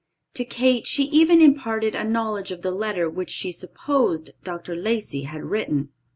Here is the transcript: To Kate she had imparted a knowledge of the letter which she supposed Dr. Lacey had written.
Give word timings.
To 0.33 0.43
Kate 0.43 0.87
she 0.87 1.15
had 1.19 1.29
imparted 1.37 1.93
a 1.93 2.03
knowledge 2.03 2.49
of 2.49 2.63
the 2.63 2.71
letter 2.71 3.07
which 3.07 3.29
she 3.29 3.51
supposed 3.51 4.31
Dr. 4.43 4.75
Lacey 4.75 5.25
had 5.25 5.43
written. 5.51 5.89